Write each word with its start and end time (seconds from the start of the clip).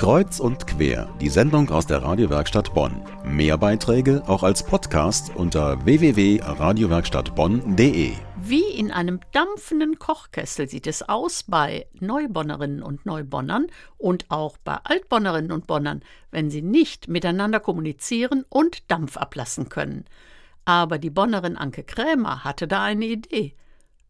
Kreuz 0.00 0.40
und 0.40 0.66
quer, 0.66 1.14
die 1.20 1.28
Sendung 1.28 1.68
aus 1.68 1.86
der 1.86 2.02
Radiowerkstatt 2.02 2.72
Bonn. 2.72 3.02
Mehr 3.22 3.58
Beiträge 3.58 4.22
auch 4.26 4.42
als 4.42 4.64
Podcast 4.64 5.36
unter 5.36 5.84
www.radiowerkstattbonn.de. 5.84 8.12
Wie 8.40 8.70
in 8.78 8.92
einem 8.92 9.20
dampfenden 9.32 9.98
Kochkessel 9.98 10.70
sieht 10.70 10.86
es 10.86 11.06
aus 11.06 11.42
bei 11.42 11.86
Neubonnerinnen 12.00 12.82
und 12.82 13.04
Neubonnern 13.04 13.66
und 13.98 14.30
auch 14.30 14.56
bei 14.56 14.78
Altbonnerinnen 14.84 15.52
und 15.52 15.66
Bonnern, 15.66 16.00
wenn 16.30 16.48
sie 16.48 16.62
nicht 16.62 17.08
miteinander 17.08 17.60
kommunizieren 17.60 18.46
und 18.48 18.90
Dampf 18.90 19.18
ablassen 19.18 19.68
können. 19.68 20.06
Aber 20.64 20.96
die 20.96 21.10
Bonnerin 21.10 21.58
Anke 21.58 21.84
Krämer 21.84 22.42
hatte 22.42 22.66
da 22.66 22.84
eine 22.84 23.04
Idee. 23.04 23.54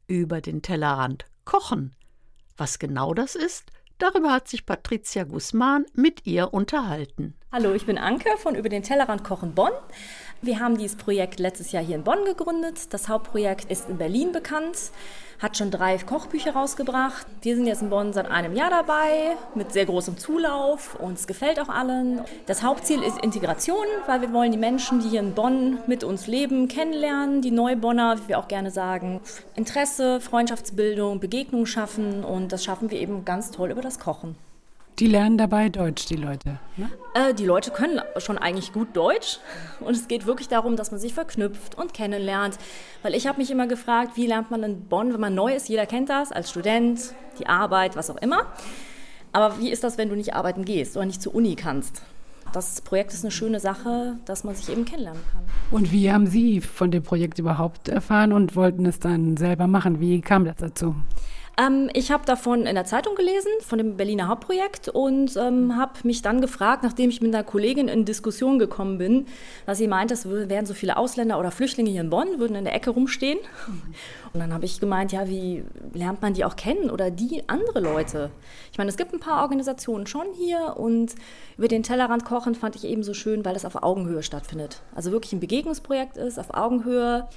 Über 0.07 0.41
den 0.41 0.63
Tellerrand 0.63 1.25
kochen. 1.45 1.97
Was 2.57 2.79
genau 2.79 3.13
das 3.13 3.35
ist, 3.35 3.73
darüber 4.03 4.33
hat 4.33 4.49
sich 4.49 4.67
Patricia 4.67 5.25
Guzman 5.25 5.87
mit 5.95 6.27
ihr 6.27 6.53
unterhalten. 6.53 7.35
Hallo, 7.53 7.75
ich 7.75 7.85
bin 7.85 7.99
Anke 7.99 8.29
von 8.37 8.55
Über 8.55 8.69
den 8.69 8.85
Tellerrand 8.85 9.25
Kochen 9.25 9.57
Bonn. 9.57 9.73
Wir 10.41 10.61
haben 10.61 10.79
dieses 10.79 10.97
Projekt 10.97 11.41
letztes 11.41 11.73
Jahr 11.73 11.83
hier 11.83 11.97
in 11.97 12.05
Bonn 12.05 12.25
gegründet. 12.25 12.95
Das 12.95 13.09
Hauptprojekt 13.09 13.69
ist 13.69 13.89
in 13.89 13.99
Berlin 13.99 14.31
bekannt, 14.31 14.93
hat 15.41 15.57
schon 15.57 15.73
drei 15.73 15.99
Kochbücher 15.99 16.53
rausgebracht. 16.53 17.27
Wir 17.43 17.57
sind 17.57 17.67
jetzt 17.67 17.83
in 17.83 17.91
Bonn 17.91 18.13
seit 18.13 18.31
einem 18.31 18.55
Jahr 18.55 18.71
dabei, 18.71 19.37
mit 19.57 19.73
sehr 19.73 19.85
großem 19.85 20.17
Zulauf. 20.17 20.95
Uns 21.01 21.27
gefällt 21.27 21.59
auch 21.59 21.69
allen. 21.69 22.21
Das 22.47 22.63
Hauptziel 22.63 23.03
ist 23.03 23.19
Integration, 23.21 23.85
weil 24.07 24.21
wir 24.21 24.33
wollen 24.33 24.53
die 24.53 24.57
Menschen, 24.57 25.01
die 25.01 25.09
hier 25.09 25.19
in 25.19 25.35
Bonn 25.35 25.79
mit 25.89 26.05
uns 26.05 26.29
leben, 26.29 26.69
kennenlernen. 26.69 27.43
Die 27.43 27.51
Neubonner, 27.51 28.17
wie 28.21 28.29
wir 28.29 28.39
auch 28.39 28.47
gerne 28.47 28.71
sagen, 28.71 29.21
Interesse, 29.57 30.21
Freundschaftsbildung, 30.21 31.19
Begegnung 31.19 31.67
schaffen. 31.67 32.23
Und 32.23 32.53
das 32.53 32.63
schaffen 32.63 32.93
wir 32.93 33.01
eben 33.01 33.25
ganz 33.25 33.51
toll 33.51 33.73
über 33.73 33.83
das 33.83 33.99
Kochen. 33.99 34.37
Die 34.99 35.07
lernen 35.07 35.39
dabei 35.39 35.71
Deutsch, 35.71 36.07
die 36.07 36.17
Leute. 36.17 36.59
Ne? 36.77 36.91
Äh, 37.15 37.33
die 37.33 37.47
Leute 37.47 37.71
können 37.71 38.01
schon 38.19 38.37
eigentlich 38.37 38.73
gut 38.73 38.95
Deutsch. 38.95 39.39
Und 39.81 39.97
es 39.97 40.09
geht 40.09 40.27
wirklich 40.27 40.49
darum, 40.49 40.77
dass 40.77 40.91
man 40.91 41.01
sich 41.01 41.15
verknüpft 41.15 41.77
und 41.77 41.95
kennenlernt. 41.95 42.59
Weil 43.03 43.15
ich 43.15 43.27
habe 43.27 43.39
mich 43.39 43.51
immer 43.51 43.67
gefragt, 43.67 44.17
wie 44.17 44.27
lernt 44.27 44.51
man 44.51 44.63
in 44.63 44.83
Bonn, 44.89 45.13
wenn 45.13 45.21
man 45.21 45.35
neu 45.35 45.55
ist? 45.55 45.69
Jeder 45.69 45.87
kennt 45.87 46.11
das, 46.11 46.33
als 46.33 46.51
Student, 46.51 47.15
die 47.39 47.47
Arbeit, 47.47 47.97
was 47.97 48.11
auch 48.11 48.19
immer. 48.19 48.47
Aber 49.33 49.59
wie 49.59 49.71
ist 49.71 49.85
das, 49.85 49.97
wenn 49.97 50.09
du 50.09 50.17
nicht 50.17 50.35
arbeiten 50.35 50.65
gehst 50.65 50.97
oder 50.97 51.07
nicht 51.07 51.23
zur 51.23 51.35
Uni 51.35 51.55
kannst? 51.55 52.03
Das 52.53 52.81
Projekt 52.81 53.13
ist 53.13 53.25
eine 53.25 53.31
schöne 53.31 53.61
Sache, 53.61 54.17
dass 54.25 54.43
man 54.43 54.57
sich 54.57 54.71
eben 54.71 54.85
kennenlernen 54.85 55.23
kann. 55.33 55.45
Und 55.71 55.93
wie 55.93 56.11
haben 56.11 56.27
Sie 56.27 56.61
von 56.61 56.91
dem 56.91 57.05
Projekt 57.05 57.39
überhaupt 57.39 57.89
erfahren 57.89 58.33
und 58.33 58.57
wollten 58.57 58.87
es 58.87 58.99
dann 58.99 59.37
selber 59.37 59.69
machen? 59.69 60.01
Wie 60.01 60.21
kam 60.21 60.45
das 60.45 60.57
dazu? 60.57 60.97
Ähm, 61.61 61.91
ich 61.93 62.11
habe 62.11 62.25
davon 62.25 62.65
in 62.65 62.75
der 62.75 62.85
Zeitung 62.85 63.15
gelesen, 63.15 63.51
von 63.61 63.79
dem 63.79 63.97
Berliner 63.97 64.29
Hauptprojekt 64.29 64.89
und 64.89 65.37
ähm, 65.37 65.77
habe 65.77 65.93
mich 66.05 66.23
dann 66.23 66.41
gefragt, 66.41 66.83
nachdem 66.83 67.11
ich 67.11 67.21
mit 67.21 67.35
einer 67.35 67.45
Kollegin 67.45 67.89
in 67.89 68.05
Diskussion 68.05 68.59
gekommen 68.59 68.99
bin, 68.99 69.27
dass 69.67 69.79
sie 69.79 69.89
meint, 69.89 70.11
es 70.11 70.29
wären 70.29 70.65
so 70.65 70.75
viele 70.75 70.97
Ausländer 70.97 71.39
oder 71.39 71.51
Flüchtlinge 71.51 71.91
hier 71.91 72.01
in 72.01 72.11
Bonn, 72.11 72.39
würden 72.39 72.57
in 72.57 72.65
der 72.65 72.75
Ecke 72.75 72.91
rumstehen. 72.91 73.39
Und 74.33 74.39
dann 74.39 74.55
habe 74.55 74.65
ich 74.65 74.81
gemeint, 74.81 75.13
ja, 75.13 75.29
wie 75.29 75.65
lernt 75.93 76.23
man 76.23 76.35
die 76.35 76.45
auch 76.45 76.57
kennen 76.57 76.89
oder 76.89 77.11
die 77.11 77.49
andere 77.49 77.81
Leute? 77.81 78.31
Ich 78.71 78.79
meine, 78.79 78.89
es 78.89 78.97
gibt 78.97 79.13
ein 79.13 79.21
paar 79.21 79.43
Organisationen 79.43 80.07
schon 80.07 80.29
hier 80.35 80.77
und 80.77 81.15
über 81.59 81.69
den 81.69 81.83
Tellerrand 81.83 82.25
kochen 82.25 82.55
fand 82.55 82.77
ich 82.77 82.85
eben 82.85 83.03
so 83.03 83.13
schön, 83.13 83.45
weil 83.45 83.57
es 83.57 83.65
auf 83.65 83.83
Augenhöhe 83.83 84.23
stattfindet. 84.23 84.83
Also 84.95 85.11
wirklich 85.11 85.33
ein 85.33 85.41
Begegnungsprojekt 85.41 86.17
ist, 86.17 86.39
auf 86.39 86.55
Augenhöhe 86.55 87.29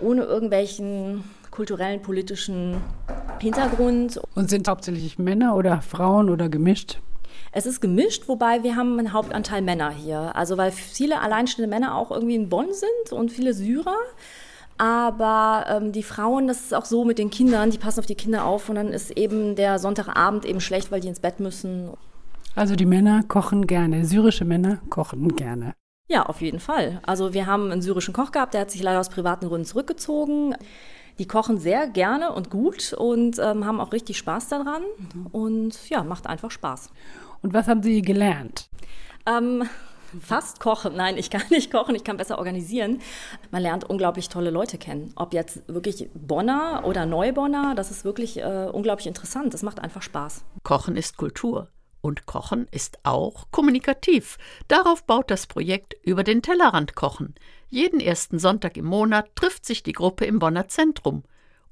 ohne 0.00 0.22
irgendwelchen 0.24 1.24
kulturellen, 1.50 2.02
politischen 2.02 2.76
Hintergrund. 3.40 4.20
Und 4.34 4.50
sind 4.50 4.68
hauptsächlich 4.68 5.18
Männer 5.18 5.56
oder 5.56 5.80
Frauen 5.80 6.28
oder 6.28 6.48
gemischt? 6.48 7.00
Es 7.52 7.64
ist 7.64 7.80
gemischt, 7.80 8.28
wobei 8.28 8.62
wir 8.62 8.76
haben 8.76 8.98
einen 8.98 9.12
Hauptanteil 9.12 9.62
Männer 9.62 9.90
hier. 9.90 10.36
Also 10.36 10.58
weil 10.58 10.70
viele 10.70 11.20
alleinstehende 11.20 11.68
Männer 11.68 11.94
auch 11.94 12.10
irgendwie 12.10 12.34
in 12.34 12.48
Bonn 12.48 12.68
sind 12.72 13.12
und 13.12 13.32
viele 13.32 13.54
Syrer. 13.54 13.96
Aber 14.78 15.64
ähm, 15.68 15.92
die 15.92 16.02
Frauen, 16.02 16.48
das 16.48 16.60
ist 16.60 16.74
auch 16.74 16.84
so 16.84 17.04
mit 17.04 17.18
den 17.18 17.30
Kindern, 17.30 17.70
die 17.70 17.78
passen 17.78 18.00
auf 18.00 18.06
die 18.06 18.14
Kinder 18.14 18.44
auf 18.44 18.68
und 18.68 18.74
dann 18.74 18.88
ist 18.88 19.10
eben 19.12 19.56
der 19.56 19.78
Sonntagabend 19.78 20.44
eben 20.44 20.60
schlecht, 20.60 20.92
weil 20.92 21.00
die 21.00 21.08
ins 21.08 21.20
Bett 21.20 21.40
müssen. 21.40 21.90
Also 22.54 22.76
die 22.76 22.84
Männer 22.84 23.22
kochen 23.26 23.66
gerne, 23.66 24.04
syrische 24.04 24.44
Männer 24.44 24.78
kochen 24.90 25.34
gerne. 25.34 25.74
Ja, 26.08 26.26
auf 26.26 26.40
jeden 26.40 26.60
Fall. 26.60 27.00
Also 27.04 27.34
wir 27.34 27.46
haben 27.46 27.70
einen 27.70 27.82
syrischen 27.82 28.14
Koch 28.14 28.30
gehabt, 28.30 28.54
der 28.54 28.62
hat 28.62 28.70
sich 28.70 28.82
leider 28.82 29.00
aus 29.00 29.08
privaten 29.08 29.48
Gründen 29.48 29.66
zurückgezogen. 29.66 30.54
Die 31.18 31.26
kochen 31.26 31.58
sehr 31.58 31.88
gerne 31.88 32.32
und 32.32 32.50
gut 32.50 32.92
und 32.92 33.38
ähm, 33.38 33.64
haben 33.64 33.80
auch 33.80 33.92
richtig 33.92 34.18
Spaß 34.18 34.48
daran. 34.48 34.82
Mhm. 35.14 35.26
Und 35.26 35.88
ja, 35.88 36.04
macht 36.04 36.26
einfach 36.26 36.50
Spaß. 36.50 36.90
Und 37.42 37.54
was 37.54 37.68
haben 37.68 37.82
Sie 37.82 38.02
gelernt? 38.02 38.68
Ähm, 39.24 39.64
fast 40.20 40.60
kochen. 40.60 40.94
Nein, 40.94 41.16
ich 41.16 41.30
kann 41.30 41.42
nicht 41.50 41.72
kochen, 41.72 41.94
ich 41.94 42.04
kann 42.04 42.18
besser 42.18 42.38
organisieren. 42.38 43.00
Man 43.50 43.62
lernt 43.62 43.84
unglaublich 43.84 44.28
tolle 44.28 44.50
Leute 44.50 44.78
kennen. 44.78 45.12
Ob 45.16 45.32
jetzt 45.32 45.62
wirklich 45.66 46.08
Bonner 46.14 46.82
oder 46.84 47.06
Neubonner, 47.06 47.74
das 47.74 47.90
ist 47.90 48.04
wirklich 48.04 48.38
äh, 48.38 48.68
unglaublich 48.72 49.06
interessant. 49.06 49.54
Das 49.54 49.62
macht 49.62 49.80
einfach 49.80 50.02
Spaß. 50.02 50.44
Kochen 50.62 50.96
ist 50.96 51.16
Kultur. 51.16 51.68
Und 52.06 52.24
Kochen 52.24 52.68
ist 52.70 53.00
auch 53.02 53.46
kommunikativ. 53.50 54.38
Darauf 54.68 55.02
baut 55.02 55.28
das 55.28 55.48
Projekt 55.48 55.96
über 56.04 56.22
den 56.22 56.40
Tellerrand 56.40 56.94
kochen. 56.94 57.34
Jeden 57.68 57.98
ersten 57.98 58.38
Sonntag 58.38 58.76
im 58.76 58.84
Monat 58.84 59.34
trifft 59.34 59.66
sich 59.66 59.82
die 59.82 59.92
Gruppe 59.92 60.24
im 60.24 60.38
Bonner 60.38 60.68
Zentrum. 60.68 61.24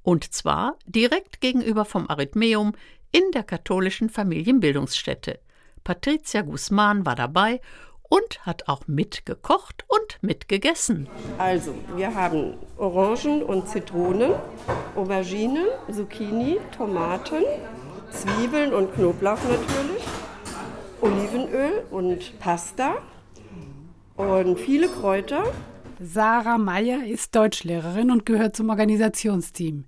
Und 0.03 0.35
zwar 0.35 0.77
direkt 0.87 1.41
gegenüber 1.41 1.85
vom 1.85 2.11
Arithmeum 2.11 2.73
in 3.13 3.23
der 3.33 3.45
katholischen 3.45 4.11
Familienbildungsstätte. 4.11 5.39
Patricia 5.85 6.43
Guzman 6.43 7.07
war 7.07 7.15
dabei 7.15 7.61
und 8.09 8.45
hat 8.45 8.67
auch 8.67 8.89
mitgekocht 8.89 9.85
und 9.87 10.19
mitgegessen. 10.21 11.09
Also, 11.39 11.77
wir 11.95 12.13
haben 12.13 12.55
Orangen 12.77 13.45
und 13.45 13.69
Zitronen, 13.69 14.33
Auberginen, 14.97 15.67
Zucchini, 15.93 16.59
Tomaten, 16.77 17.45
Zwiebeln 18.15 18.73
und 18.73 18.95
Knoblauch 18.95 19.39
natürlich, 19.43 20.03
Olivenöl 21.05 21.85
und 21.91 22.39
Pasta 22.39 22.95
und 24.17 24.59
viele 24.59 24.89
Kräuter. 24.89 25.45
Sarah 26.01 26.57
Meyer 26.57 27.05
ist 27.05 27.37
Deutschlehrerin 27.37 28.11
und 28.11 28.25
gehört 28.25 28.57
zum 28.57 28.71
Organisationsteam. 28.71 29.85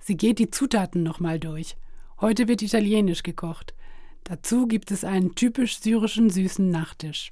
Sie 0.00 0.16
geht 0.16 0.40
die 0.40 0.50
Zutaten 0.50 1.04
nochmal 1.04 1.38
durch. 1.38 1.76
Heute 2.20 2.48
wird 2.48 2.62
italienisch 2.62 3.22
gekocht. 3.22 3.74
Dazu 4.24 4.66
gibt 4.66 4.90
es 4.90 5.04
einen 5.04 5.36
typisch 5.36 5.78
syrischen 5.78 6.30
süßen 6.30 6.68
Nachtisch. 6.68 7.30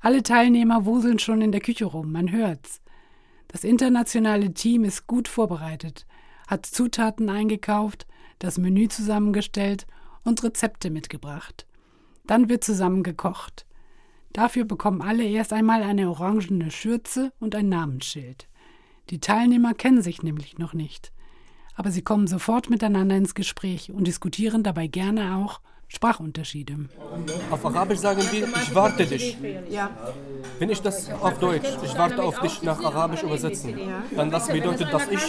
Alle 0.00 0.24
Teilnehmer 0.24 0.84
wuseln 0.84 1.20
schon 1.20 1.42
in 1.42 1.52
der 1.52 1.60
Küche 1.60 1.84
rum, 1.84 2.10
man 2.10 2.32
hört's. 2.32 2.80
Das 3.46 3.62
internationale 3.62 4.52
Team 4.52 4.82
ist 4.82 5.06
gut 5.06 5.28
vorbereitet, 5.28 6.06
hat 6.48 6.66
Zutaten 6.66 7.28
eingekauft, 7.28 8.04
das 8.40 8.58
Menü 8.58 8.88
zusammengestellt 8.88 9.86
und 10.24 10.42
Rezepte 10.42 10.90
mitgebracht. 10.90 11.66
Dann 12.26 12.48
wird 12.48 12.64
zusammen 12.64 13.02
gekocht. 13.02 13.66
Dafür 14.32 14.64
bekommen 14.64 15.02
alle 15.02 15.24
erst 15.24 15.52
einmal 15.52 15.82
eine 15.82 16.08
orangene 16.08 16.70
Schürze 16.70 17.32
und 17.38 17.54
ein 17.54 17.68
Namensschild. 17.68 18.48
Die 19.10 19.20
Teilnehmer 19.20 19.74
kennen 19.74 20.02
sich 20.02 20.22
nämlich 20.22 20.58
noch 20.58 20.72
nicht. 20.72 21.12
Aber 21.74 21.90
sie 21.90 22.02
kommen 22.02 22.26
sofort 22.26 22.70
miteinander 22.70 23.16
ins 23.16 23.34
Gespräch 23.34 23.90
und 23.90 24.06
diskutieren 24.06 24.62
dabei 24.62 24.86
gerne 24.86 25.36
auch 25.36 25.60
Sprachunterschiede. 25.94 26.88
Auf 27.50 27.66
Arabisch 27.66 27.98
sagen 27.98 28.22
wir, 28.30 28.48
ich 28.48 28.74
warte 28.74 29.04
dich. 29.04 29.36
Ja. 29.68 29.90
Wenn 30.58 30.70
ich 30.70 30.80
das 30.80 31.10
auf 31.10 31.38
Deutsch, 31.38 31.68
ich 31.84 31.94
warte 31.98 32.22
auf 32.22 32.40
dich 32.40 32.62
nach 32.62 32.82
Arabisch 32.82 33.22
übersetzen, 33.22 33.74
dann 34.16 34.30
das 34.30 34.48
bedeutet, 34.48 34.90
dass 34.90 35.06
ich 35.10 35.20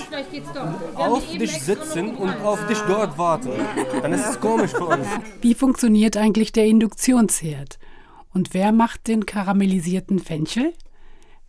auf 0.96 1.29
dich 1.38 1.62
sitzen 1.62 2.16
und 2.16 2.41
auf 2.41 2.66
dich 2.68 2.78
dort 2.88 3.18
warte. 3.18 3.50
Dann 4.01 4.13
ist 4.13 4.25
es 4.25 4.40
komisch 4.40 4.72
für 4.72 4.85
uns. 4.85 5.06
Wie 5.41 5.53
funktioniert 5.53 6.16
eigentlich 6.16 6.53
der 6.53 6.66
Induktionsherd? 6.66 7.77
Und 8.33 8.54
wer 8.54 8.71
macht 8.71 9.07
den 9.07 9.25
karamellisierten 9.25 10.19
Fenchel? 10.19 10.74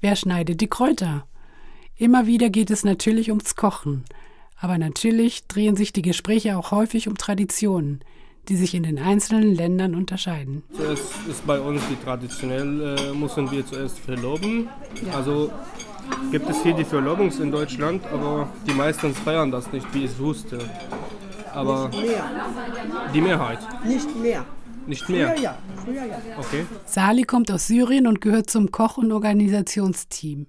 Wer 0.00 0.16
schneidet 0.16 0.61
die 0.61 0.69
Kräuter? 0.69 1.25
Immer 1.96 2.26
wieder 2.26 2.50
geht 2.50 2.72
es 2.72 2.82
natürlich 2.82 3.31
ums 3.31 3.55
Kochen. 3.55 4.05
Aber 4.58 4.76
natürlich 4.76 5.46
drehen 5.46 5.76
sich 5.76 5.93
die 5.93 6.02
Gespräche 6.02 6.58
auch 6.58 6.72
häufig 6.72 7.06
um 7.06 7.16
Traditionen 7.16 8.02
die 8.49 8.56
sich 8.56 8.75
in 8.75 8.82
den 8.82 8.99
einzelnen 8.99 9.55
Ländern 9.55 9.94
unterscheiden. 9.94 10.62
Zuerst 10.76 11.12
ist 11.29 11.46
bei 11.46 11.61
uns 11.61 11.82
die 11.91 11.96
traditionell, 11.96 12.96
äh, 12.99 13.14
müssen 13.14 13.50
wir 13.50 13.67
zuerst 13.67 13.99
verloben. 13.99 14.69
Ja. 15.06 15.14
Also 15.14 15.50
gibt 16.31 16.49
es 16.49 16.62
hier 16.62 16.75
die 16.75 16.85
Verlobung 16.85 17.31
in 17.31 17.50
Deutschland, 17.50 18.05
aber 18.06 18.49
die 18.67 18.75
meisten 18.75 19.14
feiern 19.14 19.50
das 19.50 19.73
nicht, 19.73 19.87
wie 19.94 20.05
ich 20.05 20.19
wusste. 20.19 20.58
Aber 21.52 21.88
nicht 21.88 22.06
mehr. 22.06 22.25
die 23.14 23.20
Mehrheit. 23.20 23.58
Nicht 23.85 24.17
mehr. 24.17 24.44
Nicht 24.87 25.08
mehr? 25.08 25.31
Früher 25.31 25.43
ja. 25.43 25.58
Früher 25.85 26.05
ja. 26.05 26.19
Okay. 26.38 26.67
Sali 26.85 27.23
kommt 27.23 27.50
aus 27.50 27.67
Syrien 27.67 28.06
und 28.06 28.20
gehört 28.20 28.50
zum 28.50 28.70
Koch- 28.70 28.99
und 28.99 29.12
Organisationsteam. 29.12 30.47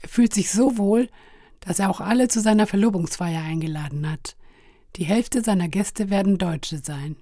Er 0.00 0.08
fühlt 0.08 0.34
sich 0.34 0.50
so 0.50 0.76
wohl, 0.76 1.08
dass 1.60 1.78
er 1.78 1.90
auch 1.90 2.00
alle 2.00 2.28
zu 2.28 2.40
seiner 2.40 2.66
Verlobungsfeier 2.66 3.42
eingeladen 3.42 4.10
hat. 4.10 4.36
Die 4.96 5.04
Hälfte 5.04 5.42
seiner 5.42 5.68
Gäste 5.68 6.10
werden 6.10 6.38
Deutsche 6.38 6.78
sein. 6.78 7.16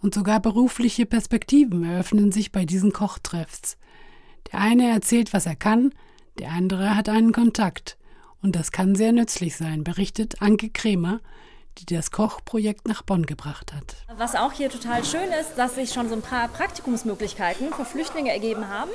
Und 0.00 0.14
sogar 0.14 0.40
berufliche 0.40 1.06
Perspektiven 1.06 1.84
eröffnen 1.84 2.32
sich 2.32 2.52
bei 2.52 2.64
diesen 2.64 2.92
Kochtreffs. 2.92 3.76
Der 4.52 4.60
eine 4.60 4.88
erzählt, 4.90 5.32
was 5.32 5.46
er 5.46 5.56
kann, 5.56 5.92
der 6.38 6.50
andere 6.50 6.94
hat 6.94 7.08
einen 7.08 7.32
Kontakt. 7.32 7.98
Und 8.40 8.54
das 8.54 8.70
kann 8.70 8.94
sehr 8.94 9.12
nützlich 9.12 9.56
sein, 9.56 9.82
berichtet 9.82 10.40
Anke 10.40 10.70
Kremer, 10.70 11.20
die 11.78 11.86
das 11.86 12.10
Kochprojekt 12.10 12.86
nach 12.86 13.02
Bonn 13.02 13.26
gebracht 13.26 13.72
hat. 13.72 13.96
Was 14.16 14.34
auch 14.34 14.52
hier 14.52 14.70
total 14.70 15.04
schön 15.04 15.30
ist, 15.40 15.56
dass 15.56 15.74
sich 15.74 15.92
schon 15.92 16.08
so 16.08 16.14
ein 16.14 16.22
paar 16.22 16.48
Praktikumsmöglichkeiten 16.48 17.72
für 17.72 17.84
Flüchtlinge 17.84 18.30
ergeben 18.30 18.68
haben. 18.68 18.90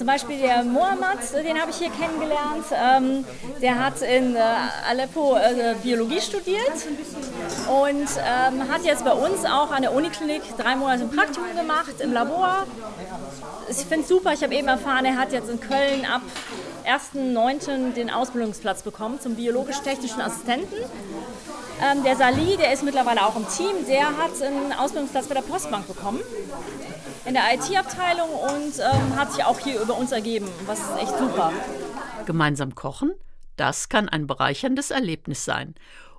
Zum 0.00 0.06
Beispiel 0.06 0.38
der 0.38 0.64
Mohammad, 0.64 1.18
den 1.44 1.60
habe 1.60 1.70
ich 1.70 1.76
hier 1.76 1.90
kennengelernt. 1.90 2.64
Ähm, 2.72 3.22
der 3.60 3.84
hat 3.84 4.00
in 4.00 4.34
äh, 4.34 4.40
Aleppo 4.88 5.36
äh, 5.36 5.74
Biologie 5.82 6.22
studiert 6.22 6.72
und 7.68 8.08
ähm, 8.16 8.72
hat 8.72 8.82
jetzt 8.82 9.04
bei 9.04 9.12
uns 9.12 9.44
auch 9.44 9.70
an 9.70 9.82
der 9.82 9.92
Uniklinik 9.92 10.40
drei 10.56 10.74
Monate 10.74 11.02
ein 11.02 11.10
Praktikum 11.10 11.54
gemacht 11.54 11.96
im 11.98 12.14
Labor. 12.14 12.66
Ich 13.68 13.76
finde 13.76 14.00
es 14.00 14.08
super, 14.08 14.32
ich 14.32 14.42
habe 14.42 14.54
eben 14.54 14.68
erfahren, 14.68 15.04
er 15.04 15.18
hat 15.18 15.32
jetzt 15.32 15.50
in 15.50 15.60
Köln 15.60 16.06
ab 16.06 16.22
1.9. 16.86 17.92
den 17.92 18.08
Ausbildungsplatz 18.08 18.82
bekommen 18.82 19.20
zum 19.20 19.34
biologisch-technischen 19.34 20.22
Assistenten. 20.22 20.76
Ähm, 21.82 22.04
der 22.04 22.16
Sali, 22.16 22.56
der 22.56 22.72
ist 22.72 22.82
mittlerweile 22.84 23.26
auch 23.26 23.36
im 23.36 23.46
Team, 23.46 23.86
der 23.86 24.06
hat 24.16 24.40
einen 24.40 24.72
Ausbildungsplatz 24.72 25.26
bei 25.26 25.34
der 25.34 25.42
Postbank 25.42 25.86
bekommen 25.86 26.20
in 27.24 27.34
der 27.34 27.54
IT-Abteilung 27.54 28.30
und 28.30 28.78
ähm, 28.78 29.16
hat 29.16 29.32
sich 29.32 29.44
auch 29.44 29.58
hier 29.58 29.80
über 29.80 29.96
uns 29.96 30.12
ergeben. 30.12 30.48
Was 30.66 30.80
ist 30.80 30.96
echt 30.96 31.18
super. 31.18 31.52
Gemeinsam 32.26 32.74
kochen, 32.74 33.12
das 33.56 33.88
kann 33.88 34.08
ein 34.08 34.26
bereicherndes 34.26 34.90
Erlebnis 34.90 35.44
sein. 35.44 35.74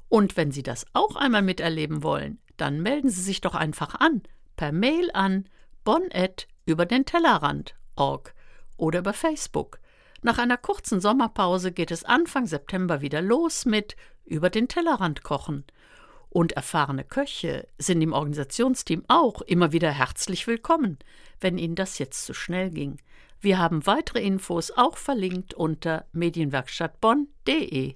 Und 0.10 0.38
wenn 0.38 0.52
Sie 0.52 0.64
das 0.64 0.86
auch 0.94 1.16
einmal 1.16 1.42
miterleben 1.42 2.04
wollen, 2.04 2.40
dann 2.58 2.82
melden 2.82 3.10
Sie 3.10 3.22
sich 3.22 3.42
doch 3.42 3.56
einfach 3.56 3.96
an, 3.96 4.22
per 4.58 4.72
Mail 4.72 5.10
an 5.14 5.46
bonnet 5.84 6.48
über 6.66 6.86
den 6.86 7.06
Tellerrand.org 7.06 8.34
oder 8.78 9.00
über 9.00 9.14
Facebook. 9.14 9.80
Nach 10.22 10.38
einer 10.38 10.58
kurzen 10.58 11.02
Sommerpause 11.02 11.72
geht 11.72 11.90
es 11.90 12.04
Anfang 12.04 12.46
September 12.46 13.02
wieder 13.02 13.22
los 13.22 13.66
mit 13.66 13.96
über 14.26 14.50
den 14.52 14.68
Tellerrand 14.68 15.24
kochen. 15.24 15.66
Und 16.34 16.54
erfahrene 16.54 17.04
Köche 17.04 17.68
sind 17.78 18.02
im 18.02 18.14
Organisationsteam 18.14 19.04
auch 19.10 19.42
immer 19.42 19.74
wieder 19.74 19.92
herzlich 19.92 20.48
willkommen, 20.48 20.98
wenn 21.42 21.58
Ihnen 21.58 21.76
das 21.76 22.00
jetzt 22.00 22.26
zu 22.26 22.34
schnell 22.34 22.72
ging. 22.72 23.00
Wir 23.42 23.60
haben 23.60 23.86
weitere 23.86 24.22
Infos 24.22 24.72
auch 24.72 24.96
verlinkt 24.96 25.54
unter 25.54 26.06
medienwerkstattbonn.de. 26.14 27.96